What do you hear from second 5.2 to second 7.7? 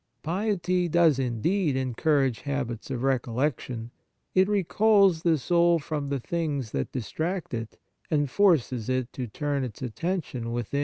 the soul from the things that distract